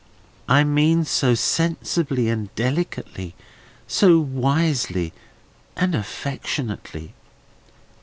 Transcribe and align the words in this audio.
"I 0.49 0.63
mean 0.63 1.05
so 1.05 1.35
sensibly 1.35 2.27
and 2.27 2.49
delicately, 2.55 3.35
so 3.85 4.17
wisely 4.19 5.13
and 5.75 5.93
affectionately." 5.93 7.13